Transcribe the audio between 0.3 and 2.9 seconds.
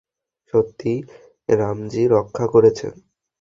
সত্যিই, রামজি রক্ষা করেছে।